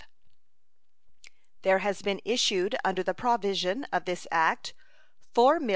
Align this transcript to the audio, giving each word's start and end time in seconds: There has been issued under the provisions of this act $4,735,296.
There 1.61 1.77
has 1.77 2.01
been 2.01 2.21
issued 2.25 2.75
under 2.83 3.03
the 3.03 3.13
provisions 3.13 3.85
of 3.93 4.05
this 4.05 4.25
act 4.31 4.73
$4,735,296. 5.35 5.69